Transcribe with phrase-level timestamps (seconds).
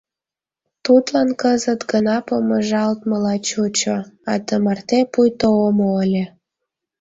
[0.85, 3.97] Тудлан кызыт гына помыжалтмыла чучо,
[4.31, 6.25] а тымарте пуйто омо ыле.